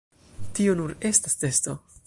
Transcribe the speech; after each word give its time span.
Tio 0.59 0.73
nur 0.81 0.95
estas 1.11 1.39
testo. 1.45 1.77